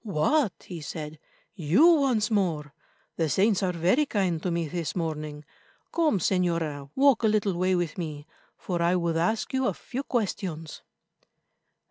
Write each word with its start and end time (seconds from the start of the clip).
"What," 0.03 0.63
he 0.63 0.81
said, 0.81 1.19
"you 1.53 1.85
once 1.85 2.31
more! 2.31 2.73
The 3.17 3.29
saints 3.29 3.61
are 3.61 3.71
very 3.71 4.07
kind 4.07 4.41
to 4.41 4.49
me 4.49 4.67
this 4.67 4.95
morning. 4.95 5.45
Come, 5.93 6.17
Señora, 6.17 6.89
walk 6.95 7.21
a 7.21 7.27
little 7.27 7.53
way 7.53 7.75
with 7.75 7.99
me, 7.99 8.25
for 8.57 8.81
I 8.81 8.95
would 8.95 9.15
ask 9.17 9.53
you 9.53 9.67
a 9.67 9.75
few 9.75 10.01
questions." 10.01 10.81